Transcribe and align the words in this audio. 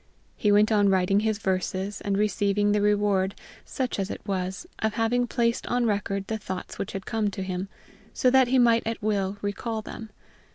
He 0.35 0.51
went 0.51 0.71
on 0.71 0.89
writing 0.89 1.19
his 1.19 1.37
verses, 1.37 2.01
and 2.01 2.17
receiving 2.17 2.71
the 2.71 2.81
reward, 2.81 3.35
such 3.65 3.99
as 3.99 4.09
it 4.09 4.19
was, 4.25 4.65
of 4.79 4.95
having 4.95 5.27
placed 5.27 5.67
on 5.67 5.85
record 5.85 6.25
the 6.25 6.39
thoughts 6.39 6.79
which 6.79 6.93
had 6.93 7.05
come 7.05 7.29
to 7.29 7.43
him, 7.43 7.69
so 8.11 8.31
that 8.31 8.47
he 8.47 8.57
might 8.57 8.81
at 8.87 9.03
will 9.03 9.37
recall 9.43 9.83
them. 9.83 10.09